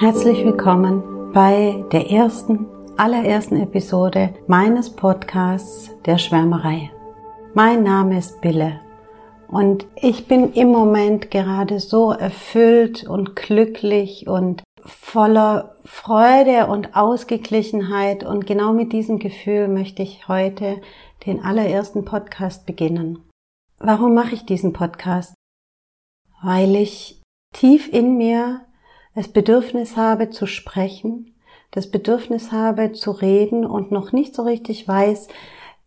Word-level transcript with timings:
Herzlich 0.00 0.44
willkommen 0.44 1.32
bei 1.32 1.84
der 1.90 2.08
ersten, 2.08 2.68
allerersten 2.96 3.56
Episode 3.56 4.32
meines 4.46 4.94
Podcasts 4.94 5.90
der 6.06 6.18
Schwärmerei. 6.18 6.92
Mein 7.52 7.82
Name 7.82 8.16
ist 8.16 8.40
Bille 8.40 8.78
und 9.48 9.86
ich 9.96 10.28
bin 10.28 10.52
im 10.52 10.68
Moment 10.68 11.32
gerade 11.32 11.80
so 11.80 12.12
erfüllt 12.12 13.08
und 13.08 13.34
glücklich 13.34 14.28
und 14.28 14.62
voller 14.84 15.74
Freude 15.84 16.68
und 16.68 16.94
Ausgeglichenheit 16.94 18.22
und 18.22 18.46
genau 18.46 18.72
mit 18.72 18.92
diesem 18.92 19.18
Gefühl 19.18 19.66
möchte 19.66 20.04
ich 20.04 20.28
heute 20.28 20.80
den 21.26 21.42
allerersten 21.42 22.04
Podcast 22.04 22.66
beginnen. 22.66 23.28
Warum 23.80 24.14
mache 24.14 24.36
ich 24.36 24.46
diesen 24.46 24.72
Podcast? 24.72 25.34
Weil 26.40 26.76
ich 26.76 27.20
tief 27.52 27.92
in 27.92 28.16
mir 28.16 28.60
das 29.18 29.26
Bedürfnis 29.26 29.96
habe 29.96 30.30
zu 30.30 30.46
sprechen, 30.46 31.34
das 31.72 31.90
Bedürfnis 31.90 32.52
habe 32.52 32.92
zu 32.92 33.10
reden 33.10 33.66
und 33.66 33.90
noch 33.90 34.12
nicht 34.12 34.32
so 34.32 34.42
richtig 34.42 34.86
weiß, 34.86 35.26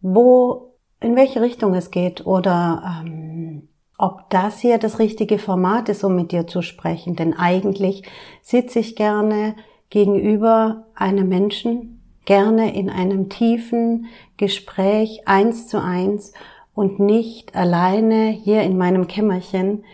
wo, 0.02 0.76
in 0.99 1.16
welche 1.16 1.41
Richtung 1.41 1.73
es 1.73 1.91
geht 1.91 2.26
oder 2.26 3.04
ähm, 3.05 3.70
ob 3.98 4.30
das 4.31 4.59
hier 4.59 4.80
das 4.80 4.99
richtige 4.99 5.40
Format 5.40 5.88
ist, 5.88 6.04
um 6.04 6.13
mit 6.13 6.34
dir 6.34 6.45
zu 6.45 6.62
sprechen. 6.62 7.16
Denn 7.16 7.34
eigentlich 7.34 8.04
sitze 8.41 8.80
ich 8.80 8.98
gerne 8.98 9.55
gegenüber 9.90 10.88
einem 10.93 11.29
Menschen, 11.29 12.04
gerne 12.26 12.76
in 12.76 12.90
einem 12.90 13.29
tiefen 13.29 14.07
Gespräch 14.35 15.21
eins 15.26 15.70
zu 15.70 15.82
eins 15.82 16.34
und 16.73 16.99
nicht 16.99 17.55
alleine 17.55 18.27
hier 18.27 18.63
in 18.63 18.77
meinem 18.77 19.07
Kämmerchen. 19.07 19.85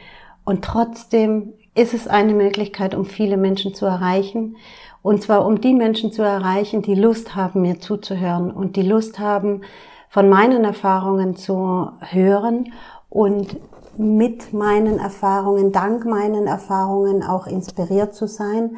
Und 0.43 0.65
trotzdem 0.65 1.53
ist 1.77 1.93
es 1.93 2.07
eine 2.07 2.33
Möglichkeit, 2.33 2.95
um 2.95 3.05
viele 3.05 3.37
Menschen 3.37 3.73
zu 3.73 3.85
erreichen. 3.85 4.57
Und 5.03 5.21
zwar 5.21 5.45
um 5.45 5.61
die 5.61 5.73
Menschen 5.73 6.11
zu 6.11 6.23
erreichen, 6.23 6.81
die 6.81 6.95
Lust 6.95 7.35
haben, 7.35 7.61
mir 7.61 7.79
zuzuhören 7.79 8.51
und 8.51 8.75
die 8.75 8.81
Lust 8.81 9.19
haben, 9.19 9.61
von 10.09 10.27
meinen 10.27 10.63
Erfahrungen 10.63 11.35
zu 11.35 11.91
hören 11.99 12.73
und 13.09 13.57
mit 13.97 14.53
meinen 14.53 14.99
Erfahrungen, 14.99 15.71
dank 15.71 16.05
meinen 16.05 16.47
Erfahrungen 16.47 17.23
auch 17.23 17.45
inspiriert 17.45 18.15
zu 18.15 18.27
sein 18.27 18.77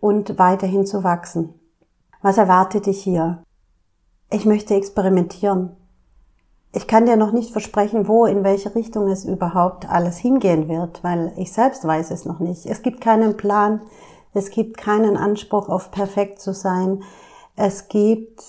und 0.00 0.38
weiterhin 0.38 0.86
zu 0.86 1.04
wachsen. 1.04 1.54
Was 2.22 2.38
erwartet 2.38 2.86
dich 2.86 3.02
hier? 3.02 3.42
Ich 4.30 4.46
möchte 4.46 4.74
experimentieren. 4.74 5.76
Ich 6.74 6.86
kann 6.86 7.04
dir 7.04 7.16
noch 7.16 7.32
nicht 7.32 7.52
versprechen, 7.52 8.08
wo, 8.08 8.24
in 8.24 8.44
welche 8.44 8.74
Richtung 8.74 9.08
es 9.08 9.26
überhaupt 9.26 9.88
alles 9.88 10.16
hingehen 10.16 10.68
wird, 10.68 11.04
weil 11.04 11.32
ich 11.36 11.52
selbst 11.52 11.86
weiß 11.86 12.10
es 12.10 12.24
noch 12.24 12.40
nicht. 12.40 12.64
Es 12.64 12.80
gibt 12.80 13.02
keinen 13.02 13.36
Plan, 13.36 13.82
es 14.32 14.50
gibt 14.50 14.78
keinen 14.78 15.18
Anspruch 15.18 15.68
auf 15.68 15.90
perfekt 15.90 16.40
zu 16.40 16.54
sein. 16.54 17.02
Es 17.56 17.88
gibt 17.88 18.42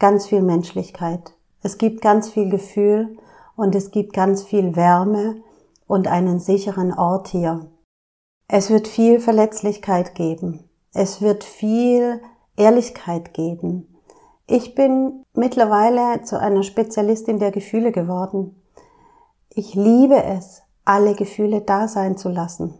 ganz 0.00 0.26
viel 0.26 0.42
Menschlichkeit. 0.42 1.34
Es 1.62 1.78
gibt 1.78 2.00
ganz 2.00 2.28
viel 2.28 2.50
Gefühl 2.50 3.16
und 3.56 3.74
es 3.76 3.92
gibt 3.92 4.12
ganz 4.12 4.42
viel 4.42 4.74
Wärme 4.74 5.36
und 5.86 6.08
einen 6.08 6.40
sicheren 6.40 6.92
Ort 6.92 7.28
hier. 7.28 7.66
Es 8.48 8.70
wird 8.70 8.88
viel 8.88 9.20
Verletzlichkeit 9.20 10.16
geben. 10.16 10.68
Es 10.92 11.20
wird 11.20 11.44
viel 11.44 12.20
Ehrlichkeit 12.56 13.34
geben. 13.34 13.97
Ich 14.50 14.74
bin 14.74 15.26
mittlerweile 15.34 16.22
zu 16.22 16.40
einer 16.40 16.62
Spezialistin 16.62 17.38
der 17.38 17.50
Gefühle 17.50 17.92
geworden. 17.92 18.62
Ich 19.50 19.74
liebe 19.74 20.24
es, 20.24 20.62
alle 20.86 21.14
Gefühle 21.14 21.60
da 21.60 21.86
sein 21.86 22.16
zu 22.16 22.30
lassen. 22.30 22.72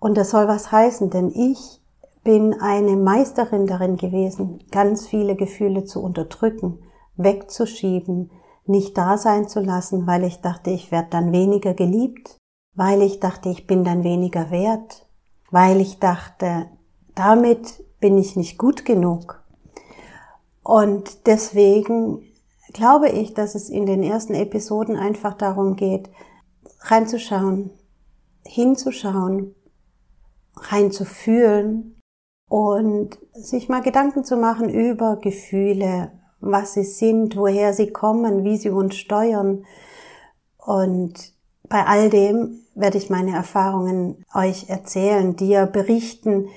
Und 0.00 0.16
das 0.16 0.30
soll 0.30 0.48
was 0.48 0.72
heißen, 0.72 1.08
denn 1.10 1.30
ich 1.30 1.80
bin 2.24 2.60
eine 2.60 2.96
Meisterin 2.96 3.68
darin 3.68 3.98
gewesen, 3.98 4.64
ganz 4.72 5.06
viele 5.06 5.36
Gefühle 5.36 5.84
zu 5.84 6.02
unterdrücken, 6.02 6.80
wegzuschieben, 7.14 8.32
nicht 8.66 8.98
da 8.98 9.16
sein 9.16 9.46
zu 9.46 9.60
lassen, 9.60 10.08
weil 10.08 10.24
ich 10.24 10.40
dachte, 10.40 10.70
ich 10.70 10.90
werde 10.90 11.10
dann 11.10 11.30
weniger 11.30 11.72
geliebt, 11.72 12.36
weil 12.74 13.00
ich 13.02 13.20
dachte, 13.20 13.48
ich 13.48 13.68
bin 13.68 13.84
dann 13.84 14.02
weniger 14.02 14.50
wert, 14.50 15.06
weil 15.52 15.80
ich 15.80 16.00
dachte, 16.00 16.66
damit 17.14 17.84
bin 18.00 18.18
ich 18.18 18.34
nicht 18.34 18.58
gut 18.58 18.84
genug. 18.84 19.39
Und 20.62 21.26
deswegen 21.26 22.22
glaube 22.72 23.08
ich, 23.08 23.34
dass 23.34 23.54
es 23.54 23.68
in 23.68 23.86
den 23.86 24.02
ersten 24.02 24.34
Episoden 24.34 24.96
einfach 24.96 25.34
darum 25.34 25.76
geht, 25.76 26.10
reinzuschauen, 26.80 27.70
hinzuschauen, 28.44 29.54
reinzufühlen 30.56 32.00
und 32.48 33.18
sich 33.32 33.68
mal 33.68 33.80
Gedanken 33.80 34.24
zu 34.24 34.36
machen 34.36 34.68
über 34.68 35.16
Gefühle, 35.16 36.12
was 36.40 36.74
sie 36.74 36.84
sind, 36.84 37.36
woher 37.36 37.72
sie 37.74 37.90
kommen, 37.90 38.44
wie 38.44 38.56
sie 38.56 38.70
uns 38.70 38.96
steuern. 38.96 39.64
Und 40.58 41.32
bei 41.68 41.86
all 41.86 42.10
dem 42.10 42.60
werde 42.74 42.98
ich 42.98 43.10
meine 43.10 43.34
Erfahrungen 43.34 44.24
euch 44.34 44.68
erzählen, 44.68 45.36
dir 45.36 45.66
berichten, 45.66 46.48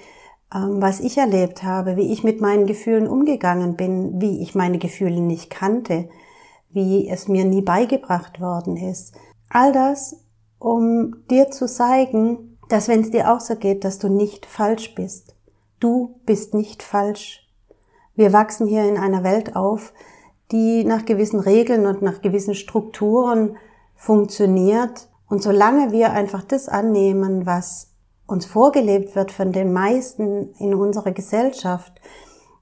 was 0.54 1.00
ich 1.00 1.18
erlebt 1.18 1.64
habe, 1.64 1.96
wie 1.96 2.14
ich 2.14 2.24
mit 2.24 2.40
meinen 2.40 2.68
Gefühlen 2.68 3.08
umgegangen 3.08 3.76
bin, 3.76 4.22
wie 4.22 4.42
ich 4.42 4.54
meine 4.54 4.78
Gefühle 4.78 5.20
nicht 5.20 5.50
kannte, 5.50 6.10
wie 6.70 7.10
es 7.10 7.28
mir 7.28 7.46
nie 7.46 7.62
beigebracht 7.62 8.40
worden 8.40 8.78
ist. 8.78 9.14
All 9.50 9.72
das, 9.72 10.16
um 10.60 11.16
dir 11.30 11.50
zu 11.50 11.68
zeigen, 11.68 12.58
dass 12.70 12.88
wenn 12.88 13.02
es 13.02 13.12
dir 13.12 13.32
auch 13.32 13.40
so 13.40 13.56
geht, 13.56 13.84
dass 13.84 14.00
du 14.00 14.10
nicht 14.10 14.46
falsch 14.46 14.96
bist. 14.96 15.36
Du 15.80 16.20
bist 16.26 16.54
nicht 16.54 16.84
falsch. 16.84 17.48
Wir 18.16 18.32
wachsen 18.32 18.68
hier 18.68 18.88
in 18.88 18.98
einer 18.98 19.24
Welt 19.24 19.56
auf, 19.56 19.94
die 20.52 20.84
nach 20.84 21.06
gewissen 21.06 21.40
Regeln 21.40 21.88
und 21.88 22.02
nach 22.02 22.22
gewissen 22.22 22.54
Strukturen 22.54 23.58
funktioniert. 23.96 25.10
Und 25.28 25.42
solange 25.42 25.92
wir 25.92 26.14
einfach 26.14 26.44
das 26.44 26.70
annehmen, 26.70 27.46
was 27.46 27.93
uns 28.26 28.46
vorgelebt 28.46 29.16
wird 29.16 29.32
von 29.32 29.52
den 29.52 29.74
meisten 29.74 30.54
in 30.60 30.74
unserer 30.74 31.12
Gesellschaft, 31.12 31.94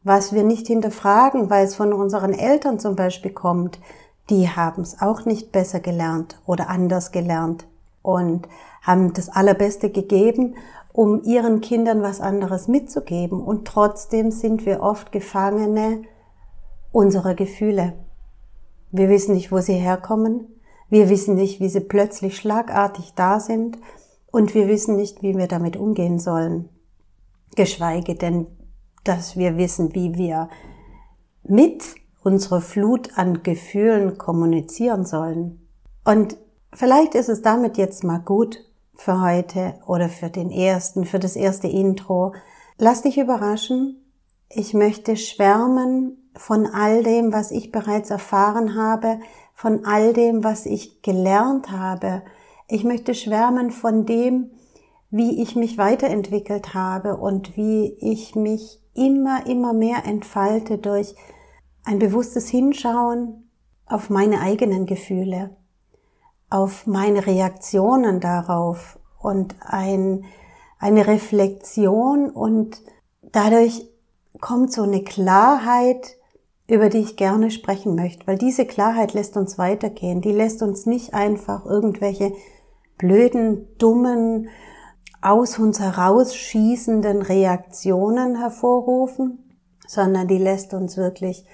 was 0.04 0.34
wir 0.34 0.44
nicht 0.44 0.68
hinterfragen, 0.68 1.50
weil 1.50 1.66
es 1.66 1.76
von 1.76 1.94
unseren 1.94 2.34
Eltern 2.34 2.80
zum 2.80 2.96
Beispiel 2.96 3.32
kommt, 3.32 3.80
die 4.30 4.50
haben 4.50 4.82
es 4.82 5.02
auch 5.02 5.26
nicht 5.26 5.52
besser 5.52 5.80
gelernt 5.80 6.40
oder 6.46 6.70
anders 6.70 7.12
gelernt 7.12 7.66
und 8.02 8.48
haben 8.82 9.14
das 9.14 9.30
Allerbeste 9.30 9.90
gegeben 9.90 10.56
um 10.94 11.24
ihren 11.24 11.62
Kindern 11.62 12.02
was 12.02 12.20
anderes 12.20 12.68
mitzugeben. 12.68 13.42
Und 13.42 13.66
trotzdem 13.68 14.32
sind 14.32 14.66
wir 14.66 14.82
oft 14.82 15.12
Gefangene 15.12 16.04
unserer 16.92 17.34
Gefühle. 17.34 17.94
Wir 18.92 19.10
wissen 19.10 19.36
nicht, 19.36 19.52
wo 19.52 19.60
sie 19.60 19.74
herkommen. 19.74 20.48
Wir 20.90 21.10
wissen 21.10 21.36
nicht, 21.36 21.62
wie 21.62 21.70
sie 21.70 21.80
plötzlich 21.80 22.36
schlagartig 22.36 23.14
da 23.16 23.40
sind. 23.40 23.78
Und 24.32 24.56
wir 24.56 24.68
wissen 24.68 24.96
nicht, 24.96 25.22
wie 25.22 25.38
wir 25.38 25.48
damit 25.48 25.78
umgehen 25.78 26.20
sollen. 26.20 26.70
Geschweige 27.56 28.16
denn, 28.16 28.48
dass 29.04 29.36
wir 29.36 29.58
wissen, 29.58 29.94
wie 29.94 30.16
wir 30.16 30.50
mit 31.44 31.84
unserer 32.24 32.62
Flut 32.62 33.18
an 33.18 33.44
Gefühlen 33.44 34.18
kommunizieren 34.18 35.06
sollen. 35.06 35.68
Und 36.06 36.38
vielleicht 36.74 37.16
ist 37.16 37.30
es 37.30 37.42
damit 37.42 37.78
jetzt 37.78 38.04
mal 38.04 38.20
gut, 38.20 38.60
für 39.02 39.22
heute 39.22 39.76
oder 39.88 40.10
für 40.10 40.30
den 40.30 40.52
ersten, 40.52 41.06
für 41.06 41.20
das 41.20 41.36
erste 41.36 41.68
Intro. 41.68 42.34
Lass 42.78 43.02
dich 43.02 43.18
überraschen. 43.18 43.98
Ich 44.48 44.74
möchte 44.74 45.18
schwärmen 45.18 46.30
von 46.36 46.68
all 46.68 47.04
dem, 47.04 47.34
was 47.34 47.52
ich 47.52 47.72
bereits 47.72 48.12
erfahren 48.12 48.76
habe, 48.76 49.20
von 49.54 49.86
all 49.86 50.14
dem, 50.14 50.44
was 50.44 50.66
ich 50.66 51.02
gelernt 51.02 51.72
habe. 51.72 52.22
Ich 52.72 52.84
möchte 52.84 53.14
schwärmen 53.14 53.72
von 53.72 54.06
dem, 54.06 54.52
wie 55.10 55.42
ich 55.42 55.56
mich 55.56 55.78
weiterentwickelt 55.78 56.74
habe 56.74 57.18
und 57.18 57.58
wie 57.58 57.98
ich 58.00 58.36
mich 58.36 58.80
immer, 58.94 59.46
immer 59.46 59.74
mehr 59.74 60.06
entfalte 60.06 60.78
durch 60.78 61.16
ein 61.84 62.00
bewusstes 62.00 62.50
Hinschauen 62.50 63.50
auf 63.86 64.10
meine 64.10 64.40
eigenen 64.40 64.86
Gefühle 64.86 65.56
auf 66.52 66.86
meine 66.86 67.26
Reaktionen 67.26 68.20
darauf 68.20 69.00
und 69.20 69.56
ein, 69.62 70.26
eine 70.78 71.08
Reflexion 71.08 72.30
und 72.30 72.82
dadurch 73.32 73.88
kommt 74.40 74.72
so 74.72 74.84
eine 74.84 75.04
Klarheit, 75.04 76.18
über 76.68 76.90
die 76.90 77.00
ich 77.00 77.16
gerne 77.16 77.52
sprechen 77.52 77.96
möchte, 77.96 78.28
weil 78.28 78.38
diese 78.38 78.66
Klarheit 78.66 79.14
lässt 79.14 79.38
uns 79.38 79.58
weitergehen. 79.58 80.22
Die 80.22 80.32
lässt 80.32 80.62
uns 80.62 80.86
nicht 80.86 81.14
einfach 81.14 81.66
irgendwelche 81.66 82.34
blöden, 83.02 83.68
dummen, 83.78 84.48
aus 85.22 85.60
uns 85.60 85.80
herausschießenden 85.80 87.22
Reaktionen 87.22 88.38
hervorrufen, 88.38 89.58
sondern 89.88 90.28
die 90.28 90.38
lässt 90.38 90.74
uns 90.74 90.98
wirklich 90.98 91.46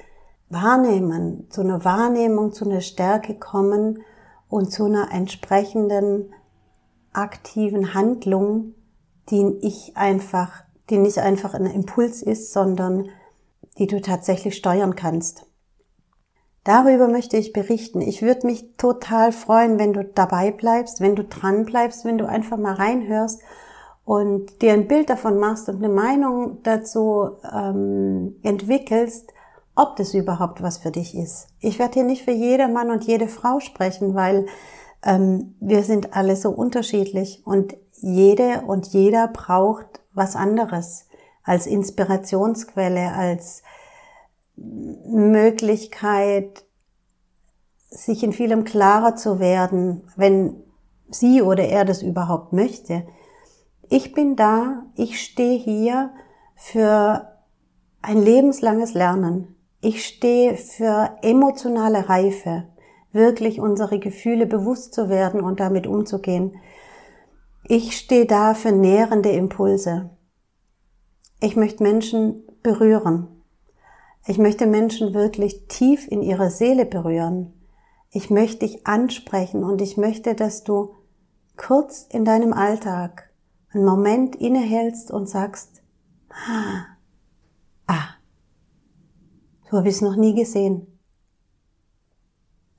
wahrnehmen, 0.49 1.47
zu 1.49 1.61
einer 1.61 1.83
Wahrnehmung, 1.83 2.53
zu 2.53 2.65
einer 2.65 2.81
Stärke 2.81 3.35
kommen 3.35 4.03
und 4.47 4.71
zu 4.71 4.85
einer 4.85 5.11
entsprechenden 5.11 6.33
aktiven 7.11 7.93
Handlung, 7.93 8.75
die 9.29 9.57
ich 9.61 9.97
einfach 9.97 10.67
die 10.89 10.97
nicht 10.97 11.19
einfach 11.19 11.53
ein 11.53 11.65
Impuls 11.65 12.21
ist, 12.21 12.53
sondern 12.53 13.09
die 13.77 13.87
du 13.87 14.01
tatsächlich 14.01 14.55
steuern 14.55 14.95
kannst. 14.95 15.45
Darüber 16.67 17.07
möchte 17.07 17.37
ich 17.37 17.53
berichten. 17.53 18.01
Ich 18.01 18.21
würde 18.21 18.45
mich 18.45 18.75
total 18.75 19.31
freuen, 19.31 19.79
wenn 19.79 19.93
du 19.93 20.03
dabei 20.03 20.51
bleibst, 20.51 20.99
wenn 20.99 21.15
du 21.15 21.23
dran 21.23 21.63
bleibst, 21.63 22.03
wenn 22.03 22.17
du 22.17 22.27
einfach 22.27 22.57
mal 22.57 22.73
reinhörst 22.73 23.41
und 24.03 24.61
dir 24.61 24.73
ein 24.73 24.89
Bild 24.89 25.09
davon 25.09 25.39
machst 25.39 25.69
und 25.69 25.77
eine 25.77 25.87
Meinung 25.87 26.57
dazu 26.63 27.37
ähm, 27.49 28.35
entwickelst, 28.43 29.31
ob 29.77 29.95
das 29.95 30.13
überhaupt 30.13 30.61
was 30.61 30.77
für 30.77 30.91
dich 30.91 31.15
ist. 31.15 31.47
Ich 31.61 31.79
werde 31.79 31.93
hier 31.93 32.03
nicht 32.03 32.25
für 32.25 32.31
jeder 32.31 32.67
Mann 32.67 32.91
und 32.91 33.05
jede 33.05 33.29
Frau 33.29 33.61
sprechen, 33.61 34.13
weil 34.13 34.47
ähm, 35.05 35.55
wir 35.61 35.83
sind 35.83 36.17
alle 36.17 36.35
so 36.35 36.49
unterschiedlich 36.49 37.43
und 37.45 37.77
jede 38.01 38.63
und 38.67 38.87
jeder 38.87 39.29
braucht 39.29 40.01
was 40.13 40.35
anderes 40.35 41.05
als 41.45 41.65
Inspirationsquelle, 41.65 43.13
als 43.13 43.63
Möglichkeit, 44.57 46.65
sich 47.89 48.23
in 48.23 48.33
vielem 48.33 48.63
klarer 48.63 49.15
zu 49.15 49.39
werden, 49.39 50.03
wenn 50.15 50.63
sie 51.09 51.41
oder 51.41 51.63
er 51.63 51.85
das 51.85 52.01
überhaupt 52.01 52.53
möchte. 52.53 53.07
Ich 53.89 54.13
bin 54.13 54.35
da, 54.35 54.83
ich 54.95 55.21
stehe 55.21 55.57
hier 55.57 56.11
für 56.55 57.33
ein 58.01 58.21
lebenslanges 58.21 58.93
Lernen. 58.93 59.55
Ich 59.79 60.05
stehe 60.05 60.57
für 60.57 61.17
emotionale 61.21 62.09
Reife, 62.09 62.65
wirklich 63.11 63.59
unsere 63.59 63.99
Gefühle 63.99 64.45
bewusst 64.45 64.93
zu 64.93 65.07
werden 65.07 65.39
und 65.39 65.59
damit 65.59 65.87
umzugehen. 65.87 66.57
Ich 67.63 67.97
stehe 67.97 68.25
da 68.25 68.53
für 68.53 68.71
nährende 68.71 69.29
Impulse. 69.29 70.09
Ich 71.39 71.55
möchte 71.55 71.83
Menschen 71.83 72.43
berühren. 72.63 73.36
Ich 74.27 74.37
möchte 74.37 74.67
Menschen 74.67 75.13
wirklich 75.13 75.67
tief 75.67 76.07
in 76.07 76.21
ihre 76.21 76.51
Seele 76.51 76.85
berühren. 76.85 77.53
Ich 78.11 78.29
möchte 78.29 78.65
dich 78.65 78.85
ansprechen 78.85 79.63
und 79.63 79.81
ich 79.81 79.97
möchte, 79.97 80.35
dass 80.35 80.63
du 80.63 80.95
kurz 81.55 82.05
in 82.09 82.25
deinem 82.25 82.53
Alltag 82.53 83.31
einen 83.71 83.85
Moment 83.85 84.35
innehältst 84.35 85.11
und 85.11 85.27
sagst, 85.27 85.81
ah, 86.29 86.97
so 89.69 89.77
habe 89.77 89.89
ich 89.89 89.95
es 89.95 90.01
noch 90.01 90.15
nie 90.15 90.33
gesehen. 90.33 90.87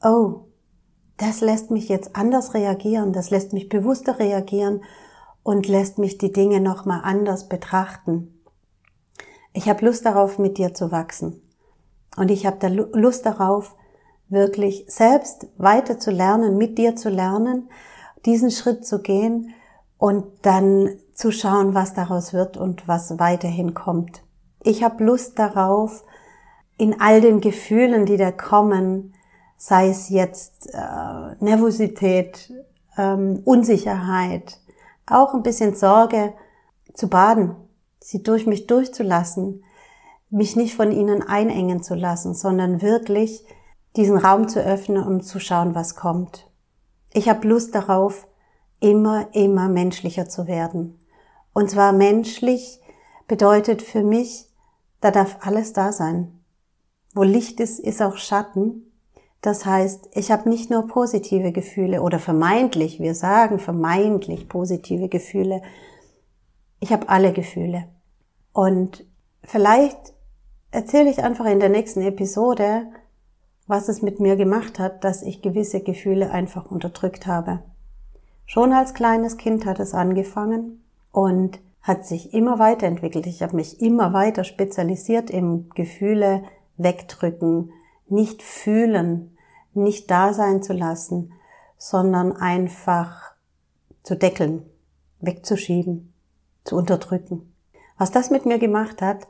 Oh, 0.03 0.47
das 1.17 1.41
lässt 1.41 1.71
mich 1.71 1.89
jetzt 1.89 2.17
anders 2.17 2.55
reagieren, 2.55 3.13
das 3.13 3.31
lässt 3.31 3.53
mich 3.53 3.69
bewusster 3.69 4.19
reagieren 4.19 4.83
und 5.43 5.67
lässt 5.69 5.99
mich 5.99 6.19
die 6.19 6.33
Dinge 6.33 6.61
nochmal 6.61 7.01
anders 7.03 7.49
betrachten. 7.49 8.38
Ich 9.59 9.69
habe 9.69 9.85
Lust 9.85 10.07
darauf, 10.07 10.39
mit 10.39 10.57
dir 10.57 10.73
zu 10.73 10.93
wachsen. 10.93 11.43
Und 12.17 12.31
ich 12.31 12.47
habe 12.47 12.59
da 12.61 12.69
Lust 12.69 13.27
darauf, 13.27 13.75
wirklich 14.29 14.85
selbst 14.87 15.49
weiter 15.57 15.99
zu 15.99 16.13
lernen, 16.13 16.57
mit 16.57 16.79
dir 16.79 16.95
zu 16.95 17.09
lernen, 17.09 17.69
diesen 18.25 18.53
Schritt 18.53 18.87
zu 18.87 19.03
gehen 19.03 19.53
und 19.97 20.27
dann 20.43 20.91
zu 21.13 21.33
schauen, 21.33 21.75
was 21.75 21.93
daraus 21.93 22.33
wird 22.33 22.57
und 22.57 22.87
was 22.87 23.19
weiterhin 23.19 23.75
kommt. 23.75 24.23
Ich 24.63 24.85
habe 24.85 25.03
Lust 25.03 25.41
darauf, 25.41 26.05
in 26.77 27.01
all 27.01 27.21
den 27.21 27.41
Gefühlen, 27.41 28.07
die 28.07 28.17
da 28.17 28.31
kommen, 28.31 29.13
sei 29.57 29.89
es 29.89 30.09
jetzt 30.09 30.73
äh, 30.73 31.45
Nervosität, 31.45 32.53
ähm, 32.97 33.43
Unsicherheit, 33.45 34.61
auch 35.05 35.35
ein 35.35 35.43
bisschen 35.43 35.75
Sorge 35.75 36.33
zu 36.95 37.09
baden, 37.09 37.57
sie 38.01 38.23
durch 38.23 38.47
mich 38.47 38.67
durchzulassen, 38.67 39.65
mich 40.31 40.57
nicht 40.57 40.75
von 40.75 40.93
ihnen 40.93 41.23
einengen 41.23 41.83
zu 41.83 41.95
lassen, 41.95 42.35
sondern 42.35 42.83
wirklich 42.83 43.45
diesen 43.97 44.19
Raum 44.19 44.49
zu 44.49 44.61
öffnen 44.61 45.03
und 45.03 45.23
zu 45.23 45.41
schauen, 45.41 45.75
was 45.75 45.97
kommt. 45.97 46.49
Ich 47.13 47.29
habe 47.29 47.49
Lust 47.49 47.75
darauf, 47.75 48.29
immer, 48.81 49.35
immer 49.35 49.69
menschlicher 49.69 50.29
zu 50.29 50.47
werden. 50.47 50.99
Und 51.53 51.71
zwar 51.71 51.93
menschlich 51.93 52.81
bedeutet 53.27 53.83
für 53.83 54.03
mich, 54.03 54.49
da 55.01 55.11
darf 55.11 55.39
alles 55.41 55.73
da 55.73 55.93
sein. 55.93 56.41
Wo 57.15 57.23
Licht 57.23 57.61
ist, 57.61 57.81
ist 57.81 58.03
auch 58.03 58.17
Schatten. 58.17 58.93
Das 59.41 59.65
heißt, 59.65 60.11
ich 60.13 60.31
habe 60.31 60.49
nicht 60.49 60.71
nur 60.71 60.87
positive 60.87 61.53
Gefühle 61.53 62.03
oder 62.03 62.19
vermeintlich, 62.19 63.01
wir 63.01 63.15
sagen 63.15 63.59
vermeintlich 63.59 64.49
positive 64.49 65.09
Gefühle. 65.09 65.63
Ich 66.81 66.93
habe 66.93 67.09
alle 67.09 67.33
Gefühle. 67.33 67.85
Und 68.53 69.05
vielleicht 69.43 70.15
erzähle 70.71 71.11
ich 71.11 71.23
einfach 71.23 71.47
in 71.47 71.61
der 71.61 71.69
nächsten 71.69 72.03
Episode, 72.03 72.87
was 73.67 73.89
es 73.89 74.03
mit 74.03 74.21
mir 74.21 74.37
gemacht 74.37 74.79
hat, 74.79 75.05
dass 75.05 75.23
ich 75.23 75.43
gewisse 75.43 75.81
Gefühle 75.81 76.31
einfach 76.31 76.71
unterdrückt 76.71 77.27
habe. 77.27 77.61
Schon 78.47 78.73
als 78.73 78.95
kleines 78.95 79.37
Kind 79.37 79.67
hat 79.67 79.79
es 79.79 79.93
angefangen 79.93 80.83
und 81.13 81.61
hat 81.83 82.07
sich 82.07 82.33
immer 82.33 82.59
weiterentwickelt. 82.59 83.27
Ich 83.27 83.43
habe 83.43 83.57
mich 83.57 83.81
immer 83.81 84.13
weiter 84.13 84.45
spezialisiert 84.45 85.31
im 85.31 85.69
Gefühle 85.71 86.45
wegdrücken, 86.77 87.73
nicht 88.09 88.43
fühlen, 88.43 89.37
nicht 89.75 90.11
da 90.11 90.33
sein 90.33 90.63
zu 90.63 90.73
lassen, 90.73 91.33
sondern 91.77 92.33
einfach 92.33 93.33
zu 94.03 94.17
deckeln, 94.17 94.65
wegzuschieben, 95.21 96.13
zu 96.69 96.77
unterdrücken. 96.77 97.53
Was 97.97 98.11
das 98.11 98.31
mit 98.31 98.47
mir 98.47 98.59
gemacht 98.59 99.03
hat 99.03 99.27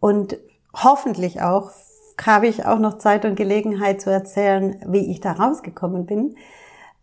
und 0.00 0.36
hoffentlich 0.74 1.40
auch 1.40 1.70
habe 2.26 2.48
ich 2.48 2.66
auch 2.66 2.78
noch 2.78 2.98
Zeit 2.98 3.24
und 3.24 3.36
Gelegenheit 3.36 4.00
zu 4.00 4.10
erzählen, 4.10 4.78
wie 4.86 5.10
ich 5.10 5.20
da 5.20 5.32
rausgekommen 5.32 6.04
bin. 6.04 6.36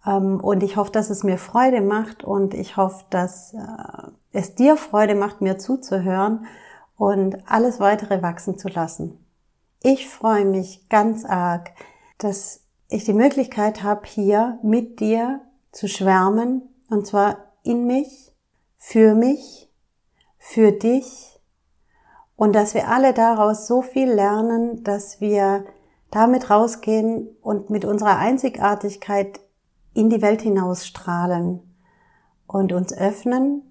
Ähm, 0.05 0.39
und 0.39 0.61
ich 0.61 0.77
hoffe, 0.77 0.91
dass 0.91 1.09
es 1.09 1.23
mir 1.23 1.37
Freude 1.37 1.81
macht 1.81 2.23
und 2.23 2.53
ich 2.53 2.77
hoffe, 2.77 3.03
dass 3.09 3.53
äh, 3.53 3.57
es 4.31 4.55
dir 4.55 4.77
Freude 4.77 5.15
macht, 5.15 5.41
mir 5.41 5.57
zuzuhören 5.57 6.45
und 6.97 7.37
alles 7.49 7.79
weitere 7.79 8.21
wachsen 8.21 8.57
zu 8.57 8.67
lassen. 8.67 9.25
Ich 9.81 10.07
freue 10.07 10.45
mich 10.45 10.87
ganz 10.89 11.25
arg, 11.25 11.71
dass 12.17 12.61
ich 12.89 13.03
die 13.03 13.13
Möglichkeit 13.13 13.83
habe, 13.83 14.05
hier 14.05 14.59
mit 14.63 14.99
dir 14.99 15.41
zu 15.71 15.87
schwärmen, 15.87 16.61
und 16.89 17.05
zwar 17.05 17.37
in 17.63 17.85
mich, 17.85 18.33
für 18.77 19.13
mich, 19.13 19.66
für 20.37 20.71
dich 20.71 21.39
und 22.35 22.53
dass 22.53 22.73
wir 22.73 22.87
alle 22.87 23.13
daraus 23.13 23.67
so 23.67 23.81
viel 23.81 24.09
lernen, 24.09 24.83
dass 24.83 25.19
wir 25.19 25.65
damit 26.11 26.49
rausgehen 26.49 27.29
und 27.41 27.69
mit 27.69 27.83
unserer 27.83 28.17
Einzigartigkeit 28.17 29.39
in 29.93 30.09
die 30.09 30.21
Welt 30.21 30.41
hinaus 30.41 30.85
strahlen 30.85 31.61
und 32.45 32.71
uns 32.71 32.93
öffnen 32.93 33.63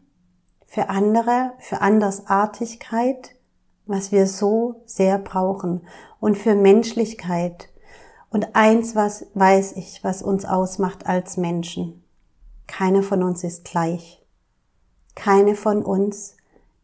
für 0.66 0.88
andere, 0.88 1.52
für 1.58 1.80
Andersartigkeit, 1.80 3.36
was 3.86 4.10
wir 4.10 4.26
so 4.26 4.82
sehr 4.84 5.18
brauchen 5.18 5.86
und 6.20 6.36
für 6.36 6.56
Menschlichkeit. 6.56 7.68
Und 8.30 8.56
eins, 8.56 8.96
was 8.96 9.26
weiß 9.34 9.72
ich, 9.72 10.02
was 10.02 10.20
uns 10.20 10.44
ausmacht 10.44 11.06
als 11.06 11.36
Menschen. 11.36 12.04
Keiner 12.66 13.04
von 13.04 13.22
uns 13.22 13.44
ist 13.44 13.64
gleich. 13.64 14.26
Keine 15.14 15.54
von 15.54 15.84
uns 15.84 16.36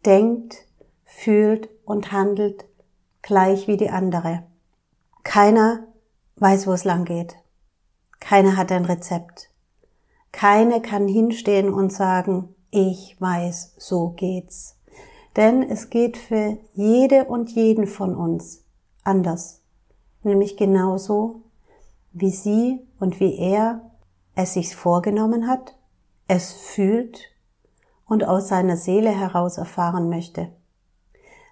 denkt, 0.04 0.66
fühlt 1.04 1.68
und 1.84 2.12
handelt 2.12 2.64
gleich 3.22 3.68
wie 3.68 3.76
die 3.76 3.90
andere. 3.90 4.44
Keiner 5.22 5.86
weiß, 6.36 6.66
wo 6.66 6.72
es 6.72 6.84
lang 6.84 7.04
geht. 7.04 7.36
Keiner 8.20 8.56
hat 8.56 8.72
ein 8.72 8.84
Rezept. 8.84 9.50
Keine 10.32 10.80
kann 10.80 11.06
hinstehen 11.06 11.72
und 11.72 11.92
sagen, 11.92 12.54
ich 12.70 13.20
weiß, 13.20 13.74
so 13.78 14.10
geht's. 14.10 14.78
Denn 15.36 15.62
es 15.62 15.90
geht 15.90 16.16
für 16.16 16.58
jede 16.74 17.24
und 17.24 17.50
jeden 17.50 17.86
von 17.86 18.14
uns 18.16 18.64
anders. 19.04 19.60
Nämlich 20.22 20.56
genauso, 20.56 21.42
wie 22.12 22.30
sie 22.30 22.80
und 23.00 23.20
wie 23.20 23.36
er 23.36 23.90
es 24.34 24.54
sich 24.54 24.74
vorgenommen 24.74 25.46
hat, 25.46 25.76
es 26.28 26.52
fühlt 26.52 27.31
und 28.12 28.28
aus 28.28 28.48
seiner 28.48 28.76
Seele 28.76 29.08
heraus 29.08 29.56
erfahren 29.56 30.10
möchte. 30.10 30.48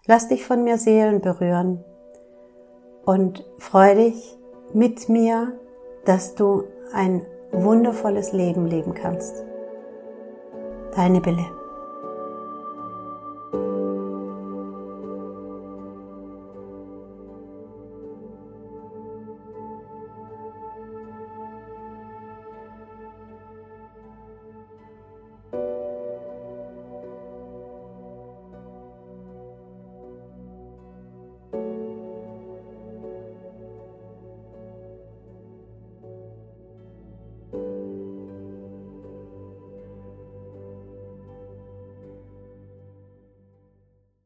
Lass 0.06 0.28
dich 0.28 0.44
von 0.44 0.62
mir 0.62 0.76
Seelen 0.76 1.22
berühren 1.22 1.82
und 3.06 3.46
freu 3.56 3.94
dich 3.94 4.36
mit 4.74 5.08
mir, 5.08 5.58
dass 6.04 6.34
du 6.34 6.64
ein 6.92 7.24
wundervolles 7.50 8.34
Leben 8.34 8.66
leben 8.66 8.92
kannst. 8.92 9.42
Deine 10.94 11.22
Bille. 11.22 11.59